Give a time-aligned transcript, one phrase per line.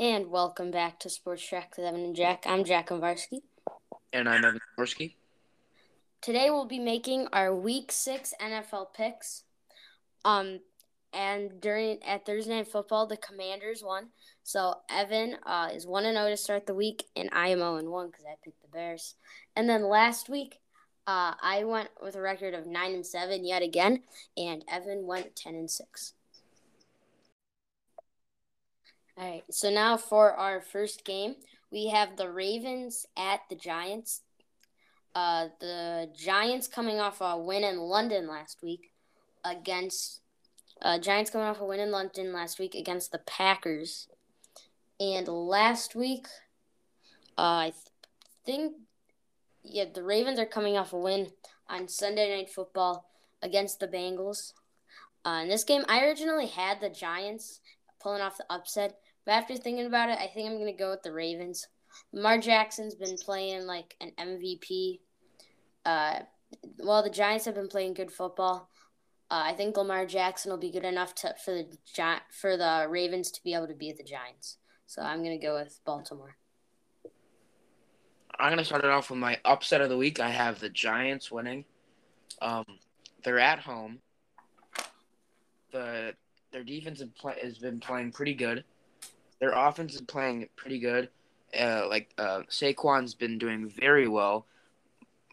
[0.00, 2.44] And welcome back to Sports Track with Evan and Jack.
[2.46, 3.42] I'm Jack Konvarsky.
[4.14, 5.16] And I'm Evan Konvarsky.
[6.22, 9.42] Today we'll be making our Week Six NFL picks.
[10.24, 10.60] Um,
[11.12, 14.08] and during at Thursday Night Football, the Commanders won.
[14.42, 17.76] So Evan uh, is one and zero to start the week, and I am zero
[17.76, 19.16] and one because I picked the Bears.
[19.54, 20.60] And then last week,
[21.06, 24.04] uh, I went with a record of nine and seven yet again,
[24.38, 26.14] and Evan went ten and six.
[29.16, 29.42] All right.
[29.50, 31.36] So now for our first game,
[31.70, 34.22] we have the Ravens at the Giants.
[35.14, 38.92] Uh, the Giants coming off a win in London last week
[39.44, 40.20] against
[40.82, 44.08] uh, Giants coming off a win in London last week against the Packers.
[44.98, 46.26] And last week,
[47.36, 47.84] uh, I th-
[48.44, 48.74] think,
[49.62, 51.28] yeah, the Ravens are coming off a win
[51.68, 53.06] on Sunday Night Football
[53.42, 54.52] against the Bengals.
[55.24, 57.60] Uh, in this game, I originally had the Giants
[58.00, 61.02] pulling off the upset, but after thinking about it, I think I'm to go with
[61.02, 61.68] the Ravens.
[62.12, 65.00] Lamar Jackson's been playing like an MVP.
[65.84, 66.20] Uh,
[66.78, 68.68] well, the Giants have been playing good football.
[69.30, 73.30] Uh, I think Lamar Jackson will be good enough to, for the for the Ravens
[73.30, 74.56] to be able to beat the Giants.
[74.86, 76.36] So I'm to go with Baltimore.
[78.38, 80.18] I'm to start it off with my upset of the week.
[80.18, 81.64] I have the Giants winning.
[82.42, 82.64] Um,
[83.22, 84.00] they're at home.
[85.72, 86.14] The
[86.52, 87.02] their defense
[87.42, 88.64] has been playing pretty good.
[89.40, 91.08] Their offense is playing pretty good.
[91.58, 94.46] Uh, like uh, Saquon's been doing very well.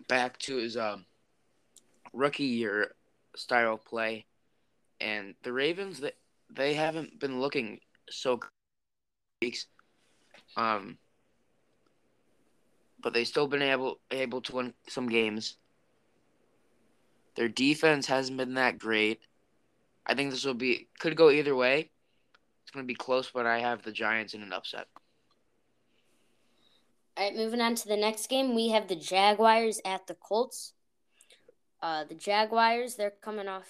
[0.07, 1.05] Back to his um,
[2.13, 2.93] rookie year
[3.35, 4.25] style play,
[5.01, 6.13] and the Ravens they,
[6.49, 7.79] they haven't been looking
[8.09, 8.39] so
[9.41, 9.67] weeks.
[10.55, 10.97] Um,
[13.01, 15.57] but they've still been able able to win some games.
[17.35, 19.19] Their defense hasn't been that great.
[20.07, 21.91] I think this will be could go either way.
[22.63, 24.87] It's going to be close, but I have the Giants in an upset.
[27.15, 30.73] All right, moving on to the next game, we have the Jaguars at the Colts.
[31.81, 33.67] Uh, the Jaguars, they're coming off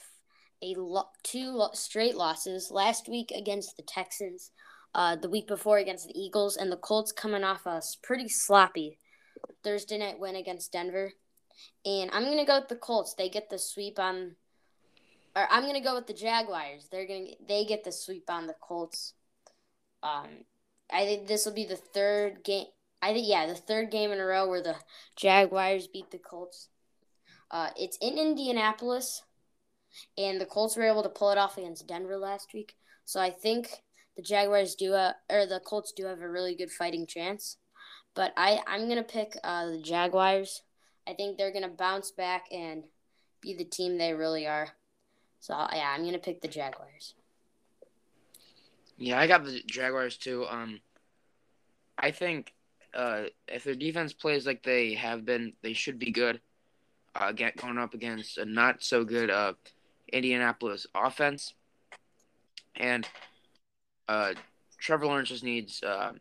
[0.62, 4.52] a lo- two lo- straight losses last week against the Texans,
[4.96, 9.00] uh, the week before against the Eagles, and the Colts coming off a pretty sloppy
[9.64, 11.14] Thursday night win against Denver.
[11.86, 13.14] And I'm gonna go with the Colts.
[13.14, 14.36] They get the sweep on
[15.38, 16.88] or I'm gonna go with the Jaguars.
[16.92, 19.14] They're gonna they get the sweep on the Colts.
[20.02, 20.46] Um,
[20.92, 22.66] I think this will be the third game.
[23.03, 24.75] I think yeah, the third game in a row where the
[25.16, 26.70] Jaguars beat the Colts.
[27.52, 29.22] Uh, it's in Indianapolis,
[30.18, 32.75] and the Colts were able to pull it off against Denver last week.
[33.06, 33.69] So I think
[34.16, 37.58] the Jaguars do a, or the Colts do have a really good fighting chance.
[38.16, 40.64] But I I'm gonna pick uh, the Jaguars.
[41.08, 42.86] I think they're gonna bounce back and
[43.40, 44.69] be the team they really are.
[45.40, 47.14] So yeah, I'm gonna pick the Jaguars.
[48.98, 50.46] Yeah, I got the Jaguars too.
[50.50, 50.80] Um,
[51.98, 52.53] I think
[52.94, 56.42] uh, if their defense plays like they have been, they should be good.
[57.16, 59.53] Uh, get going up against a not so good uh,
[60.12, 61.54] Indianapolis offense,
[62.75, 63.08] and
[64.08, 64.34] uh,
[64.78, 66.12] Trevor Lawrence just needs uh,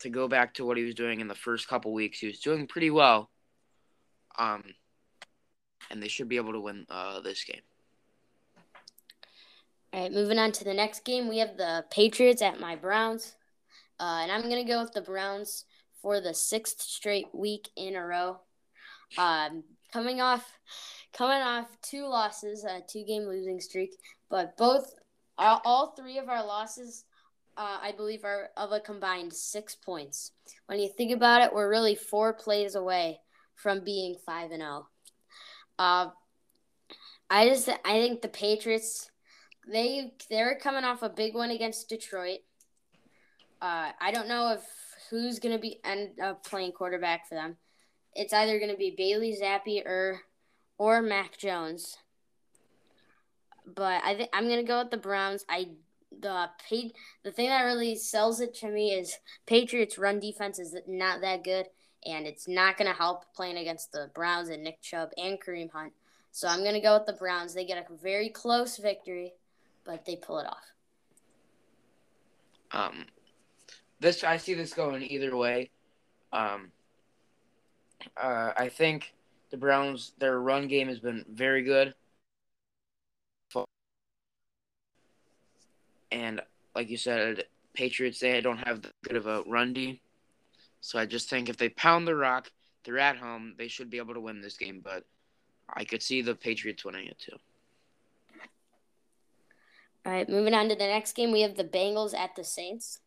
[0.00, 2.20] to go back to what he was doing in the first couple weeks.
[2.20, 3.30] He was doing pretty well,
[4.38, 4.62] um,
[5.90, 7.62] and they should be able to win uh, this game.
[9.98, 13.34] All right, moving on to the next game, we have the Patriots at my Browns.
[13.98, 15.64] Uh, and I'm going to go with the Browns
[16.00, 18.38] for the sixth straight week in a row.
[19.16, 20.46] Um, coming off
[21.12, 23.90] coming off two losses, a two game losing streak,
[24.30, 24.94] but both
[25.36, 27.04] all, all three of our losses
[27.56, 30.30] uh, I believe are of a combined 6 points.
[30.66, 33.18] When you think about it, we're really 4 plays away
[33.56, 34.86] from being 5 and 0.
[35.76, 36.10] Uh,
[37.28, 39.10] I just I think the Patriots
[39.70, 42.40] they they're coming off a big one against Detroit.
[43.60, 44.62] Uh, I don't know if
[45.10, 47.56] who's gonna be end up playing quarterback for them.
[48.14, 50.22] It's either gonna be Bailey Zappe or
[50.78, 51.96] or Mac Jones.
[53.66, 55.44] But I think I'm gonna go with the Browns.
[55.48, 55.68] I
[56.20, 56.92] the paid
[57.22, 61.44] the thing that really sells it to me is Patriots run defense is not that
[61.44, 61.66] good
[62.06, 65.92] and it's not gonna help playing against the Browns and Nick Chubb and Kareem Hunt.
[66.32, 67.54] So I'm gonna go with the Browns.
[67.54, 69.32] They get a very close victory
[69.88, 70.66] but they pull it off.
[72.70, 73.06] Um,
[73.98, 75.70] this I see this going either way.
[76.30, 76.70] Um,
[78.14, 79.14] uh, I think
[79.50, 81.94] the Browns their run game has been very good,
[86.12, 86.42] and
[86.74, 90.02] like you said, Patriots they don't have that good of a run D.
[90.82, 92.52] So I just think if they pound the rock,
[92.84, 94.82] they're at home, they should be able to win this game.
[94.84, 95.04] But
[95.72, 97.38] I could see the Patriots winning it too.
[100.08, 103.00] All right, moving on to the next game, we have the Bengals at the Saints.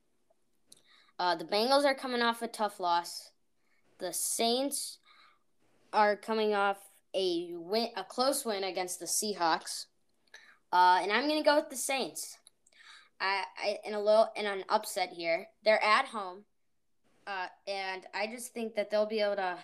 [1.18, 3.32] Uh, the Bengals are coming off a tough loss.
[3.98, 5.00] The Saints
[5.92, 6.78] are coming off
[7.16, 9.88] a win, a close win against the Seahawks.
[10.72, 12.38] Uh, and I'm gonna go with the Saints.
[13.20, 15.48] I, I in a little in an upset here.
[15.66, 16.44] They're at home,
[17.26, 19.58] uh, and I just think that they'll be able to.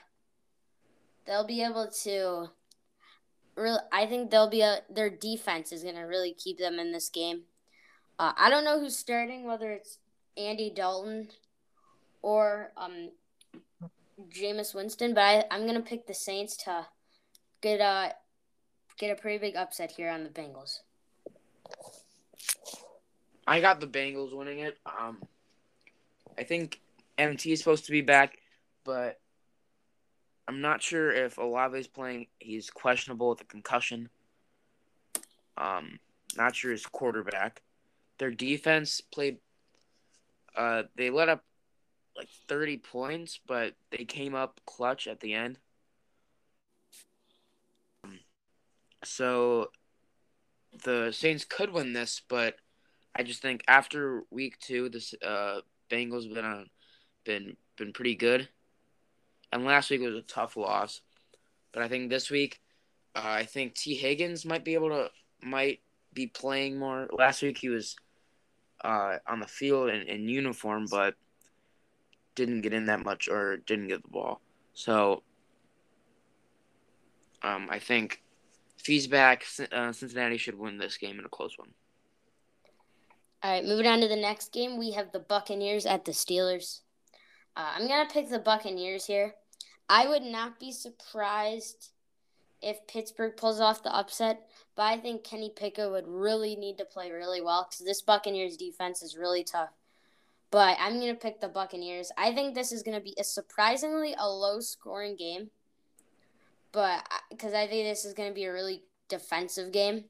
[1.28, 2.50] They'll be able to.
[3.58, 7.10] Really, I think they'll be a, their defense is gonna really keep them in this
[7.10, 7.42] game.
[8.20, 9.98] Uh, I don't know who's starting, whether it's
[10.38, 11.30] Andy Dalton
[12.22, 13.10] or um,
[14.30, 16.86] Jameis Winston, but I, I'm gonna pick the Saints to
[17.62, 18.14] get a
[18.98, 20.80] get a pretty big upset here on the Bengals.
[23.48, 24.78] I got the Bengals winning it.
[24.86, 25.18] Um,
[26.38, 26.80] I think
[27.18, 28.38] MT is supposed to be back,
[28.84, 29.20] but
[30.48, 32.28] I'm not sure if Olave's playing.
[32.40, 34.10] He's questionable with a concussion.
[35.58, 36.00] Um,
[36.38, 37.62] not sure his quarterback.
[38.18, 39.38] Their defense played.
[40.56, 41.44] Uh, they let up
[42.16, 45.60] like 30 points, but they came up clutch at the end.
[49.04, 49.70] So
[50.84, 52.56] the Saints could win this, but
[53.16, 56.70] I just think after week two, this uh, Bengals been on,
[57.24, 58.50] been been pretty good,
[59.52, 61.02] and last week was a tough loss.
[61.72, 62.60] But I think this week,
[63.16, 65.10] uh, I think Tee Higgins might be able to
[65.42, 65.80] might
[66.14, 67.08] be playing more.
[67.12, 67.96] Last week he was
[68.84, 71.16] uh, on the field in, in uniform, but
[72.36, 74.42] didn't get in that much or didn't get the ball.
[74.74, 75.24] So
[77.42, 78.22] um, I think
[78.80, 81.70] if he's back, uh, Cincinnati should win this game in a close one.
[83.44, 86.82] All right, moving on to the next game, we have the Buccaneers at the Steelers.
[87.58, 89.34] Uh, I'm gonna pick the Buccaneers here.
[89.90, 91.90] I would not be surprised
[92.62, 96.86] if Pittsburgh pulls off the upset, but I think Kenny Pickett would really need to
[96.86, 99.72] play really well because this Buccaneers defense is really tough.
[100.52, 102.12] But I'm to pick the Buccaneers.
[102.16, 105.50] I think this is to be a surprisingly a low scoring game.
[106.72, 110.06] But because I think this is to be a really defensive game.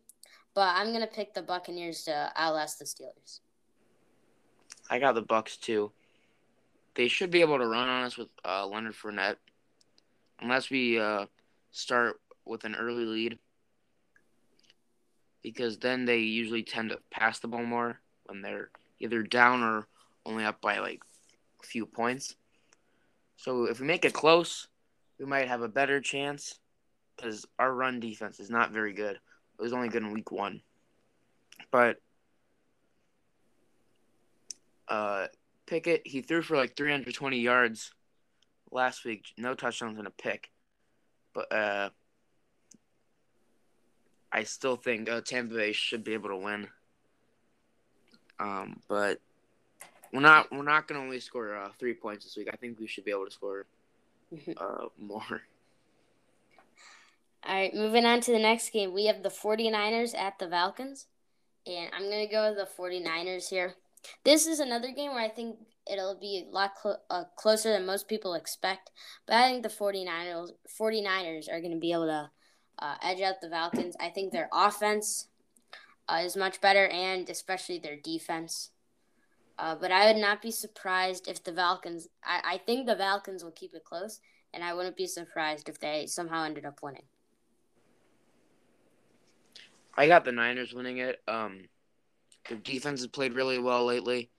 [0.53, 3.39] But I'm to pick the Buccaneers to outlast the Steelers.
[4.89, 5.91] I got the Bucks too.
[6.97, 9.35] They should be able to run on us with uh, Leonard Fournette,
[10.41, 11.27] unless we uh,
[11.69, 13.37] start with an early lead,
[15.43, 19.87] because then they usually tend to pass the ball more when they're either down or
[20.25, 21.01] only up by like
[21.63, 22.35] a few points.
[23.35, 24.67] So if we make it close,
[25.19, 26.57] we might have a better chance
[27.15, 29.19] because our run defense is not very good.
[29.59, 30.61] It was only good in week one.
[31.69, 32.01] But
[34.87, 35.27] uh,
[35.67, 37.91] Pickett, he threw for like 320 yards
[38.71, 40.49] last week, no touchdowns and a pick.
[41.33, 41.89] But uh,
[44.31, 46.67] I still think uh, Tampa Bay should be able to win.
[48.39, 49.19] Um, but
[50.13, 52.49] we're not we're not gonna only score uh, three points this week.
[52.51, 53.65] I think we should be able to score
[54.57, 55.41] uh, more.
[57.43, 58.93] All right, moving on to the next game.
[58.93, 61.05] We have the 49ers at the Falcons.
[61.65, 63.75] And I'm going to go with the 49ers here.
[64.23, 65.57] This is another game where I think
[65.89, 68.91] it'll be a lot clo- uh, closer than most people expect.
[69.25, 72.31] But I think the 49ers, 49ers are going to be able to
[72.79, 73.95] uh, edge out the Falcons.
[73.99, 75.27] I think their offense
[76.07, 78.71] uh, is much better, and especially their defense.
[79.59, 82.07] Uh, but I would not be surprised if the Falcons.
[82.23, 84.19] I, I think the Falcons will keep it close,
[84.53, 87.05] and I wouldn't be surprised if they somehow ended up winning.
[89.95, 91.19] I got the Niners winning it.
[91.27, 91.63] Um,
[92.49, 94.29] their defense has played really well lately.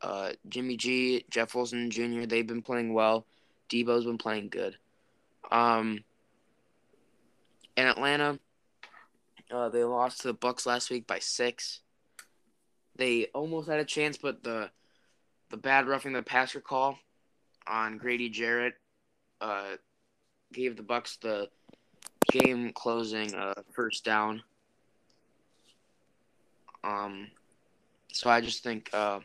[0.00, 2.26] Uh, Jimmy G, Jeff Wilson Jr.
[2.26, 3.26] They've been playing well.
[3.68, 4.76] Deebo's been playing good.
[5.50, 6.04] Um,
[7.76, 8.38] in Atlanta,
[9.50, 11.80] uh, they lost to the Bucks last week by six.
[12.96, 14.70] They almost had a chance, but the
[15.50, 16.98] the bad roughing the passer call
[17.66, 18.74] on Grady Jarrett
[19.40, 19.76] uh,
[20.52, 21.48] gave the Bucks the
[22.30, 24.42] game closing uh, first down.
[26.84, 27.28] Um,
[28.12, 29.20] so I just think uh,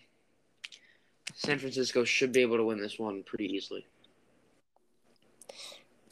[1.35, 3.85] San Francisco should be able to win this one pretty easily.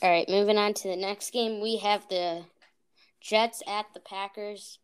[0.02, 2.44] All right, moving on to the next game, we have the
[3.20, 4.80] Jets at the Packers.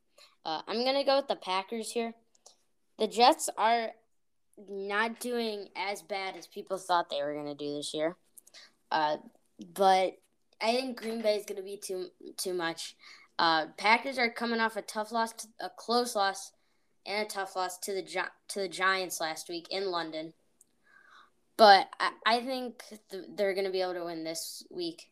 [0.46, 2.14] Uh, I'm gonna go with the Packers here.
[3.00, 3.92] The Jets are
[4.70, 8.16] not doing as bad as people thought they were gonna do this year,
[8.92, 9.18] uh,
[9.74, 10.18] but
[10.62, 12.96] I think Green Bay is gonna be too too much.
[13.40, 16.52] Uh, Packers are coming off a tough loss, a close loss,
[17.08, 18.04] and a tough loss to the
[18.50, 20.34] to the Giants last week in London.
[21.58, 25.10] But I, I think th- they're going to be able to win this week.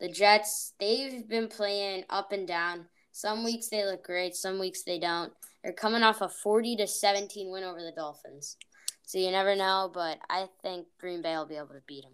[0.00, 2.86] The Jets, they've been playing up and down.
[3.10, 5.32] Some weeks they look great, some weeks they don't.
[5.64, 8.56] They're coming off a 40 to 17 win over the Dolphins.
[9.02, 12.12] So you never know, but I think Green Bay will be able to beat them.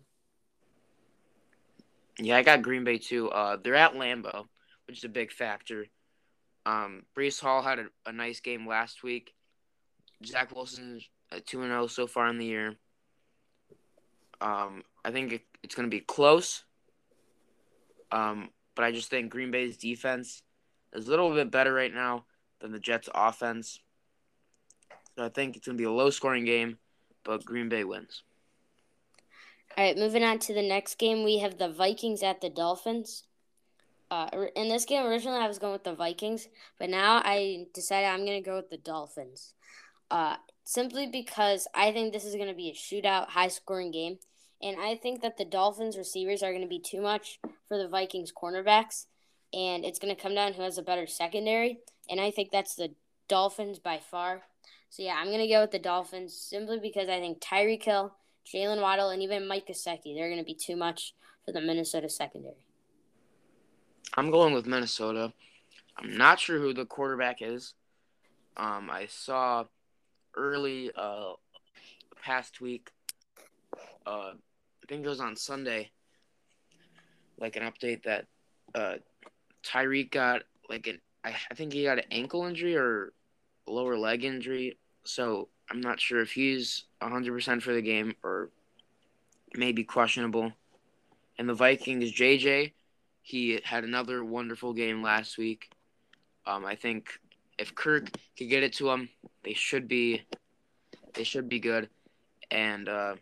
[2.18, 3.28] Yeah, I got Green Bay too.
[3.30, 4.46] Uh, they're at Lambeau,
[4.86, 5.86] which is a big factor.
[6.66, 9.34] Um, Breece Hall had a, a nice game last week.
[10.24, 12.76] Zach Wilson's at two and zero oh so far in the year.
[14.40, 16.64] Um, I think it, it's going to be close.
[18.10, 20.42] Um, but I just think Green Bay's defense
[20.92, 22.24] is a little bit better right now
[22.60, 23.78] than the Jets' offense.
[25.16, 26.78] So I think it's going to be a low scoring game,
[27.24, 28.22] but Green Bay wins.
[29.76, 33.24] All right, moving on to the next game, we have the Vikings at the Dolphins.
[34.10, 38.06] Uh, in this game, originally I was going with the Vikings, but now I decided
[38.06, 39.54] I'm going to go with the Dolphins.
[40.10, 44.18] Uh, simply because I think this is going to be a shootout, high scoring game.
[44.62, 47.88] And I think that the Dolphins receivers are going to be too much for the
[47.88, 49.06] Vikings cornerbacks.
[49.52, 51.78] And it's going to come down who has a better secondary.
[52.08, 52.94] And I think that's the
[53.28, 54.42] Dolphins by far.
[54.90, 58.14] So, yeah, I'm going to go with the Dolphins simply because I think Tyreek Hill,
[58.46, 62.08] Jaylen Waddle, and even Mike Gesicki, they're going to be too much for the Minnesota
[62.08, 62.63] secondary.
[64.16, 65.32] I'm going with Minnesota.
[65.96, 67.74] I'm not sure who the quarterback is.
[68.56, 69.64] Um, I saw
[70.36, 71.32] early uh,
[72.22, 72.90] past week
[74.06, 74.32] uh,
[74.82, 75.90] I think it was on Sunday,
[77.38, 78.26] like an update that
[78.74, 78.94] uh,
[79.64, 83.12] Tyreek got like an I, I think he got an ankle injury or
[83.66, 84.78] lower leg injury.
[85.04, 88.50] So I'm not sure if he's 100% for the game or
[89.54, 90.52] maybe questionable.
[91.38, 92.72] And the Vikings, JJ,
[93.24, 95.70] he had another wonderful game last week.
[96.46, 97.08] Um, I think
[97.58, 99.08] if Kirk could get it to him,
[99.42, 100.22] they should be
[101.14, 101.88] they should be good.
[102.50, 103.14] And uh,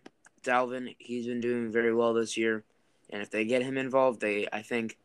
[0.42, 2.64] Dalvin, he's been doing very well this year,
[3.10, 4.98] and if they get him involved, they I think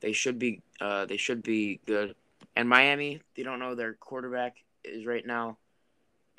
[0.00, 2.14] they should be uh, they should be good.
[2.54, 5.58] And Miami, they don't know their quarterback is right now.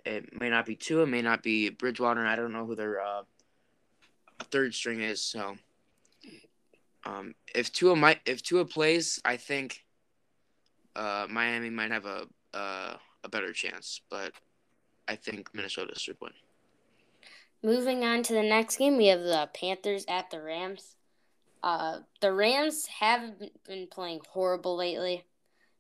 [0.05, 2.25] It may not be Tua, may not be Bridgewater.
[2.25, 3.23] I don't know who their uh,
[4.51, 5.21] third string is.
[5.21, 5.57] So,
[7.05, 9.83] um, if Tua might if Tua plays, I think
[10.95, 14.01] uh, Miami might have a uh, a better chance.
[14.09, 14.33] But
[15.07, 16.31] I think Minnesota should win.
[17.61, 20.95] Moving on to the next game, we have the Panthers at the Rams.
[21.63, 25.23] Uh, the Rams haven't been playing horrible lately.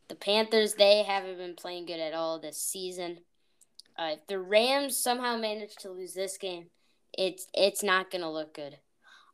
[0.07, 3.19] The Panthers, they haven't been playing good at all this season.
[3.97, 6.67] Uh, if the Rams somehow manage to lose this game,
[7.11, 8.77] it's it's not gonna look good.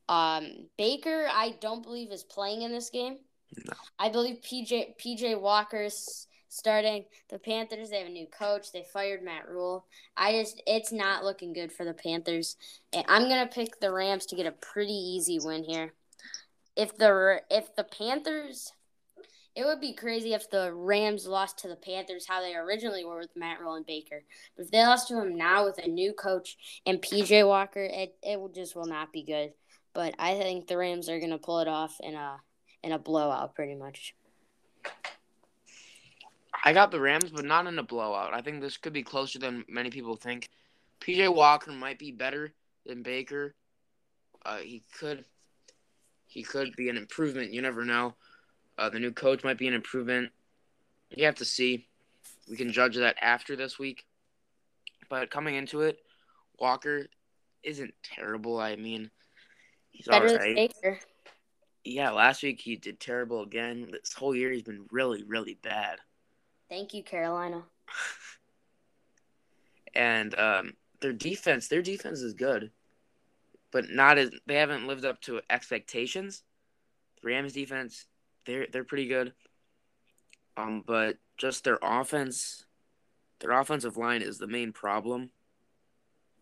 [0.09, 3.17] Um, Baker, I don't believe is playing in this game.
[3.65, 3.73] No.
[3.99, 7.05] I believe PJ PJ Walker's starting.
[7.29, 8.71] The Panthers, they have a new coach.
[8.71, 9.85] They fired Matt Rhule.
[10.17, 12.57] I just, it's not looking good for the Panthers.
[12.91, 15.93] And I'm gonna pick the Rams to get a pretty easy win here.
[16.75, 18.73] If the if the Panthers,
[19.55, 23.19] it would be crazy if the Rams lost to the Panthers how they originally were
[23.19, 24.23] with Matt Rhule and Baker.
[24.55, 28.15] But if they lost to him now with a new coach and PJ Walker, it
[28.23, 29.53] it will just will not be good.
[29.93, 32.41] But I think the Rams are gonna pull it off in a
[32.84, 34.15] in a blowout, pretty much.
[36.63, 38.34] I got the Rams, but not in a blowout.
[38.34, 40.50] I think this could be closer than many people think.
[41.00, 42.53] PJ Walker might be better
[42.86, 43.55] than Baker.
[44.46, 45.25] Uh, he could
[46.27, 47.53] he could be an improvement.
[47.53, 48.15] You never know.
[48.77, 50.31] Uh, the new coach might be an improvement.
[51.10, 51.88] You have to see.
[52.50, 54.05] We can judge that after this week.
[55.10, 56.00] But coming into it,
[56.60, 57.08] Walker
[57.63, 58.60] isn't terrible.
[58.60, 59.10] I mean,
[60.00, 60.56] he's better all right.
[60.56, 61.00] Baker.
[61.84, 63.89] Yeah, last week he did terrible again.
[63.91, 66.00] This whole year he's been really, really bad.
[66.70, 67.63] Thank you, Carolina.
[69.96, 72.72] and um, their defense, their defense is good,
[73.72, 76.44] but not as they haven't lived up to expectations.
[77.22, 78.06] The Rams defense,
[78.46, 79.34] they're they're pretty good.
[80.56, 82.65] Um, but just their offense,
[83.41, 85.32] their offensive line is the main problem.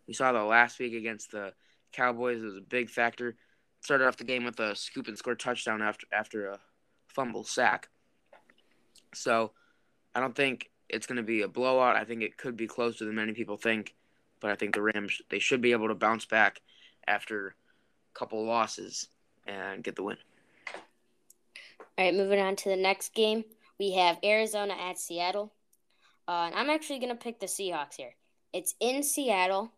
[0.07, 1.53] We saw that last week against the
[1.91, 2.41] Cowboys.
[2.41, 3.35] It was a big factor.
[3.87, 6.59] Started off the game with a scoop and score touchdown after after a
[7.07, 7.87] fumble sack.
[9.13, 9.53] So
[10.13, 11.95] I don't think it's going to be a blowout.
[11.95, 13.95] I think it could be closer than many people think,
[14.41, 16.59] but I think the Rams they should be able to bounce back
[17.07, 17.55] after
[18.13, 19.07] a couple losses
[19.47, 20.17] and get the win.
[21.97, 23.45] All right, moving on to the next game,
[23.79, 25.53] we have Arizona at Seattle.
[26.27, 28.15] Uh, and I'm actually going to pick the Seahawks here.
[28.51, 29.71] It's in Seattle,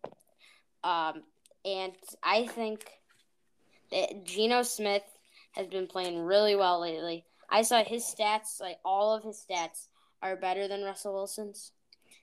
[0.82, 1.22] um,
[1.64, 1.92] and
[2.24, 2.90] I think
[4.24, 5.02] Geno Smith
[5.52, 7.24] has been playing really well lately.
[7.48, 9.88] I saw his stats, like all of his stats,
[10.22, 11.72] are better than Russell Wilson's.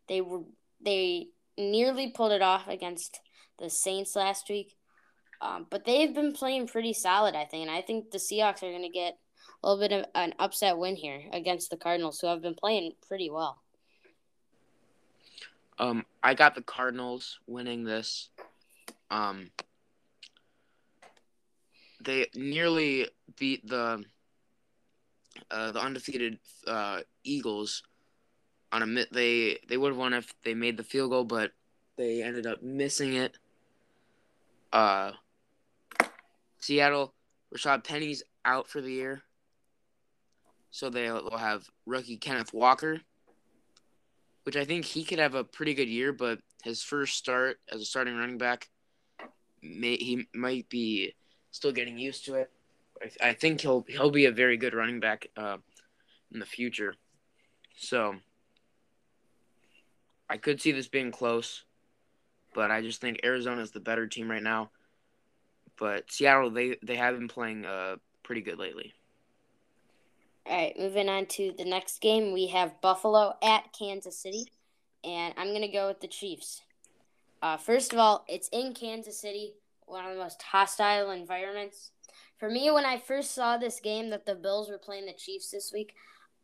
[0.07, 0.43] They were
[0.79, 3.19] they nearly pulled it off against
[3.59, 4.75] the Saints last week,
[5.41, 7.67] um, but they've been playing pretty solid, I think.
[7.67, 9.17] And I think the Seahawks are going to get
[9.63, 12.93] a little bit of an upset win here against the Cardinals, who have been playing
[13.07, 13.59] pretty well.
[15.79, 18.29] Um, I got the Cardinals winning this.
[19.09, 19.49] Um,
[22.07, 24.03] they nearly beat the
[25.51, 27.83] uh, the undefeated uh, Eagles
[28.71, 31.51] on a they they would have won if they made the field goal, but
[31.97, 33.37] they ended up missing it.
[34.71, 35.11] Uh,
[36.59, 37.13] Seattle,
[37.53, 39.21] Rashad Penny's out for the year,
[40.71, 43.01] so they'll have rookie Kenneth Walker,
[44.43, 47.81] which I think he could have a pretty good year, but his first start as
[47.81, 48.69] a starting running back,
[49.61, 51.13] may, he might be
[51.57, 52.51] still getting used to it.
[53.01, 55.57] I, I think he'll he'll be a very good running back uh,
[56.31, 56.95] in the future.
[57.75, 58.15] So
[60.29, 61.63] I could see this being close,
[62.53, 64.69] but I just think Arizona is the better team right now.
[65.77, 68.93] But Seattle, they they have been playing uh, pretty good lately.
[70.45, 74.45] All right, moving on to the next game, we have Buffalo at Kansas City,
[75.03, 76.61] and I'm gonna go with the Chiefs.
[77.41, 79.53] Uh, first of all, it's in Kansas City,
[79.87, 81.91] one of the most hostile environments.
[82.37, 85.49] For me, when I first saw this game that the Bills were playing the Chiefs
[85.49, 85.93] this week,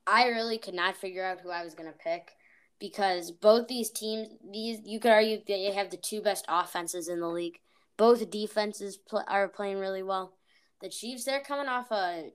[0.07, 2.31] I really could not figure out who I was gonna pick
[2.79, 7.19] because both these teams, these you could argue they have the two best offenses in
[7.19, 7.59] the league.
[7.95, 10.33] Both defenses pl- are playing really well.
[10.81, 12.31] The Chiefs, they're coming off a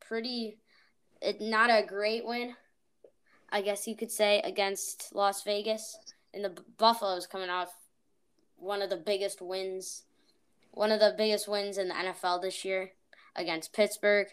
[0.00, 0.58] pretty,
[1.20, 2.54] it, not a great win,
[3.50, 5.96] I guess you could say, against Las Vegas.
[6.32, 7.72] And the Buffalo's coming off
[8.56, 10.04] one of the biggest wins,
[10.78, 12.92] one of the biggest wins in the NFL this year
[13.34, 14.28] against Pittsburgh.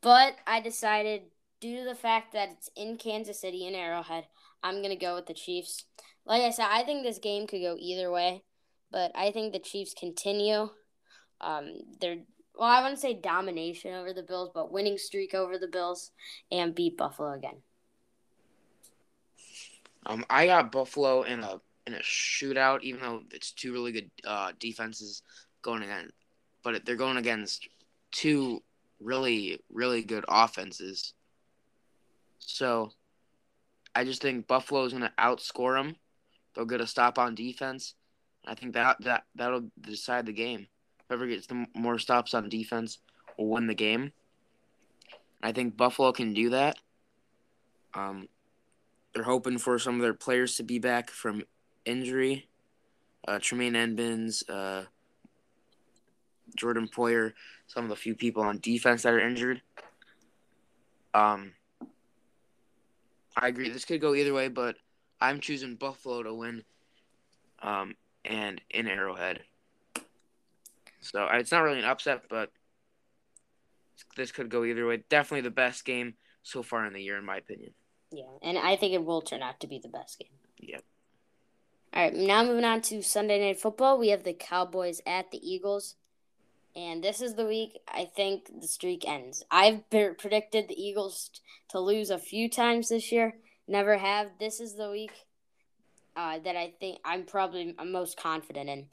[0.00, 1.22] But I decided,
[1.60, 4.26] due to the fact that it's in Kansas City in Arrowhead,
[4.62, 5.84] I'm going to go with the Chiefs.
[6.24, 8.44] Like I said, I think this game could go either way,
[8.92, 10.70] but I think the Chiefs continue.
[11.40, 12.18] Um, they're
[12.54, 16.12] well, I wouldn't say domination over the Bills, but winning streak over the Bills
[16.52, 17.62] and beat Buffalo again.
[20.06, 24.10] Um, I got Buffalo in a in a shootout, even though it's two really good
[24.24, 25.22] uh, defenses
[25.62, 26.14] going against,
[26.62, 27.68] but they're going against
[28.10, 28.62] two
[29.00, 31.14] really really good offenses.
[32.38, 32.92] So
[33.94, 35.96] I just think Buffalo is going to outscore them.
[36.54, 37.94] They'll get a stop on defense.
[38.46, 40.66] I think that that that'll decide the game.
[41.08, 42.98] Whoever gets the more stops on defense
[43.38, 44.12] will win the game.
[45.42, 46.76] I think Buffalo can do that.
[47.94, 48.28] Um,
[49.12, 51.42] they're hoping for some of their players to be back from
[51.84, 52.48] injury.
[53.26, 54.84] Uh, Tremaine Edmunds, uh,
[56.56, 57.32] Jordan Poyer,
[57.68, 59.62] some of the few people on defense that are injured.
[61.14, 61.52] Um,
[63.36, 63.70] I agree.
[63.70, 64.76] This could go either way, but
[65.20, 66.64] I'm choosing Buffalo to win,
[67.62, 69.40] um, and in Arrowhead.
[71.00, 72.50] So it's not really an upset, but
[74.16, 75.04] this could go either way.
[75.08, 77.72] Definitely the best game so far in the year, in my opinion.
[78.10, 80.28] Yeah, and I think it will turn out to be the best game.
[80.58, 80.84] Yep.
[81.94, 85.46] All right, now moving on to Sunday Night Football, we have the Cowboys at the
[85.46, 85.96] Eagles.
[86.74, 89.44] And this is the week I think the streak ends.
[89.50, 91.28] I've predicted the Eagles
[91.68, 93.34] to lose a few times this year.
[93.68, 94.30] Never have.
[94.40, 95.12] This is the week
[96.16, 98.86] uh, that I think I'm probably most confident in.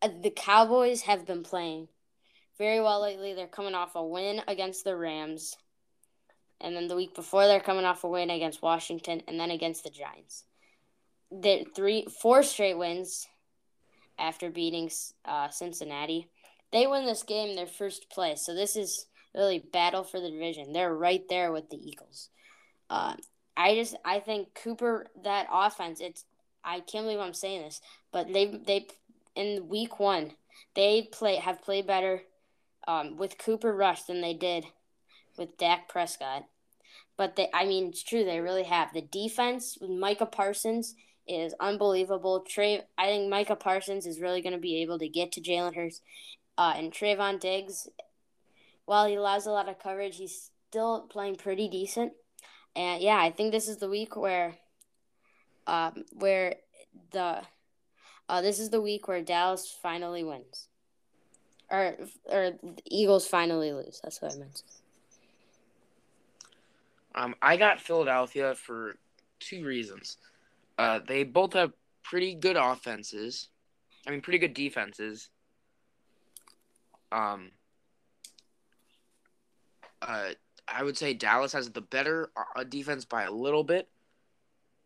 [0.00, 1.88] Uh, the Cowboys have been playing
[2.56, 3.34] very well lately.
[3.34, 5.54] They're coming off a win against the Rams.
[6.62, 9.84] And then the week before, they're coming off a win against Washington and then against
[9.84, 10.44] the Giants.
[11.30, 13.26] They're three, four straight wins
[14.18, 14.90] after beating
[15.24, 16.28] uh, Cincinnati
[16.72, 18.44] they win this game, they're first place.
[18.44, 20.72] So this is really battle for the division.
[20.72, 22.28] They're right there with the Eagles.
[22.90, 23.14] Uh,
[23.56, 26.00] I just I think Cooper that offense.
[26.00, 26.24] It's
[26.64, 27.80] I can't believe I'm saying this,
[28.12, 28.86] but they they
[29.34, 30.32] in week one
[30.74, 32.22] they play have played better
[32.86, 34.66] um, with Cooper Rush than they did
[35.38, 36.44] with Dak Prescott.
[37.16, 40.94] But they I mean it's true they really have the defense with Micah Parsons
[41.28, 42.40] is unbelievable.
[42.40, 45.74] Trey, I think Micah Parsons is really going to be able to get to Jalen
[45.74, 46.00] Hurts,
[46.58, 47.88] uh, and Trevon Diggs,
[48.84, 52.12] while he allows a lot of coverage, he's still playing pretty decent.
[52.74, 54.56] And yeah, I think this is the week where,
[55.66, 56.56] um, where
[57.10, 57.42] the,
[58.28, 60.68] uh, this is the week where Dallas finally wins,
[61.70, 61.96] or
[62.30, 62.52] or
[62.84, 64.00] Eagles finally lose.
[64.02, 64.62] That's what I meant.
[67.14, 68.96] Um, I got Philadelphia for
[69.40, 70.18] two reasons.
[70.78, 73.48] Uh, they both have pretty good offenses.
[74.06, 75.30] I mean, pretty good defenses.
[77.10, 77.50] Um,
[80.02, 80.30] uh,
[80.68, 83.88] I would say Dallas has the better uh, defense by a little bit,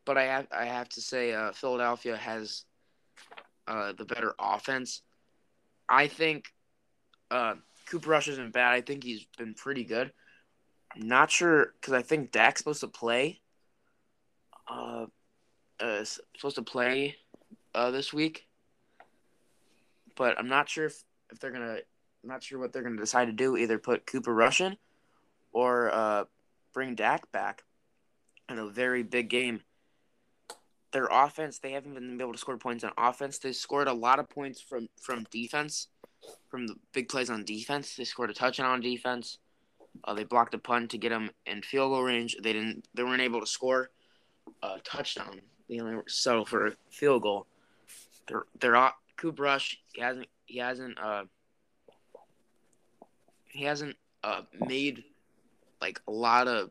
[0.04, 2.64] but I have I have to say uh, Philadelphia has
[3.66, 5.02] uh, the better offense.
[5.88, 6.52] I think
[7.30, 7.54] uh,
[7.86, 8.72] Cooper Rush isn't bad.
[8.72, 10.12] I think he's been pretty good.
[10.94, 13.40] I'm Not sure because I think Dak's supposed to play.
[14.68, 15.06] Uh,
[15.80, 17.16] uh, supposed to play
[17.74, 18.46] uh, this week,
[20.16, 21.78] but I'm not sure if, if they're gonna.
[22.22, 23.56] I'm not sure what they're gonna decide to do.
[23.56, 24.76] Either put Cooper Rush in,
[25.52, 26.24] or uh,
[26.72, 27.62] bring Dak back
[28.48, 29.62] in a very big game.
[30.92, 33.38] Their offense, they haven't been able to score points on offense.
[33.38, 35.88] They scored a lot of points from from defense,
[36.50, 37.94] from the big plays on defense.
[37.96, 39.38] They scored a touchdown on defense.
[40.04, 42.36] Uh, they blocked a punt to get them in field goal range.
[42.42, 42.88] They didn't.
[42.94, 43.90] They weren't able to score
[44.62, 45.40] a touchdown.
[45.70, 47.46] They only settled for a field goal.
[48.26, 49.80] They're they're Coop Rush.
[49.92, 51.24] He hasn't he hasn't uh
[53.46, 55.04] he hasn't uh made
[55.80, 56.70] like a lot of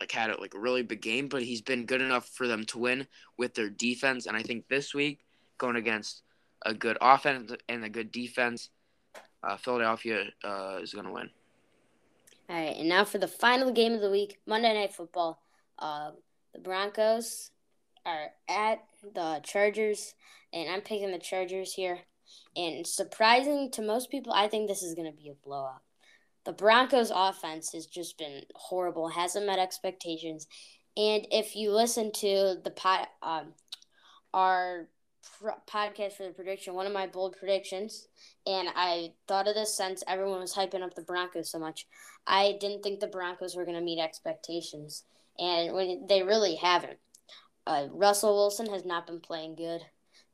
[0.00, 2.64] like had a, like a really big game, but he's been good enough for them
[2.66, 3.06] to win
[3.36, 4.26] with their defense.
[4.26, 5.20] And I think this week
[5.58, 6.22] going against
[6.62, 8.70] a good offense and a good defense,
[9.42, 11.30] uh, Philadelphia uh, is going to win.
[12.48, 15.42] All right, and now for the final game of the week, Monday Night Football.
[15.78, 16.12] Uh,
[16.52, 17.50] the Broncos
[18.06, 20.14] are at the Chargers,
[20.52, 22.00] and I'm picking the Chargers here.
[22.56, 25.82] And surprising to most people, I think this is going to be a blowout.
[26.44, 30.46] The Broncos' offense has just been horrible, hasn't met expectations.
[30.96, 33.54] And if you listen to the pod, um,
[34.32, 34.88] our
[35.68, 38.08] podcast for the prediction, one of my bold predictions,
[38.46, 41.86] and I thought of this since everyone was hyping up the Broncos so much.
[42.26, 45.04] I didn't think the Broncos were going to meet expectations,
[45.38, 46.98] and when they really haven't.
[47.66, 49.80] Uh, Russell Wilson has not been playing good.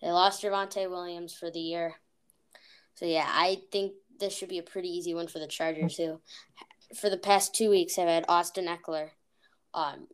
[0.02, 1.94] They lost Javonte Williams for the year.
[2.94, 6.20] So yeah, I think this should be a pretty easy one for the Chargers who
[6.98, 9.10] for the past two weeks have had Austin Ekeler.
[9.74, 10.08] Um,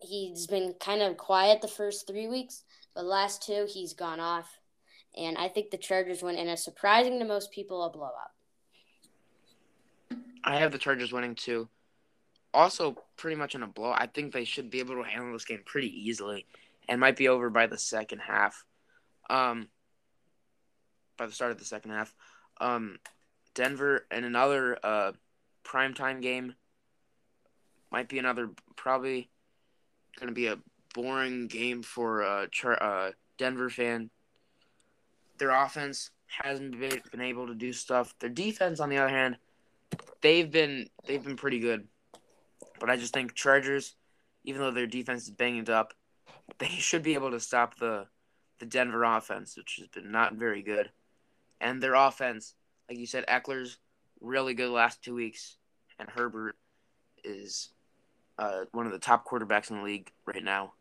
[0.00, 4.58] he's been kind of quiet the first three weeks, but last two, he's gone off.
[5.16, 8.32] And I think the Chargers win in a surprising to most people a blowout.
[10.44, 11.68] I have the Chargers winning too.
[12.54, 13.92] Also, pretty much in a blow.
[13.92, 16.46] I think they should be able to handle this game pretty easily,
[16.88, 18.64] and might be over by the second half.
[19.30, 19.68] Um,
[21.16, 22.14] by the start of the second half.
[22.60, 22.98] Um,
[23.54, 25.12] Denver and another uh
[25.64, 26.54] primetime game.
[27.90, 29.30] Might be another probably
[30.18, 30.58] going to be a
[30.94, 34.10] boring game for a Char- uh, Denver fan.
[35.38, 38.14] Their offense hasn't been able to do stuff.
[38.18, 39.36] Their defense, on the other hand,
[40.20, 41.86] they've been they've been pretty good.
[42.82, 43.94] But I just think Chargers,
[44.42, 45.94] even though their defense is banged up,
[46.58, 48.08] they should be able to stop the
[48.58, 50.90] the Denver offense, which has been not very good.
[51.60, 52.54] And their offense,
[52.88, 53.78] like you said, Ekeler's
[54.20, 55.58] really good last two weeks,
[56.00, 56.56] and Herbert
[57.22, 57.68] is
[58.36, 60.72] uh, one of the top quarterbacks in the league right now.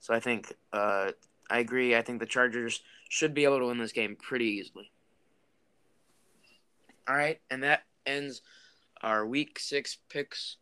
[0.00, 1.12] So I think uh,
[1.48, 1.94] I agree.
[1.94, 4.90] I think the Chargers should be able to win this game pretty easily.
[7.08, 8.42] All right, and that ends
[9.02, 10.56] our week six picks.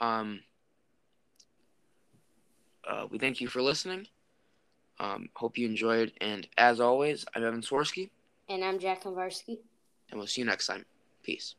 [0.00, 0.40] Um,
[2.88, 4.06] uh, we thank you for listening.
[4.98, 6.12] Um, hope you enjoyed.
[6.20, 8.10] And as always, I'm Evan Swirsky.
[8.48, 9.58] And I'm Jack Konvarsky.
[10.10, 10.84] And we'll see you next time.
[11.22, 11.54] Peace.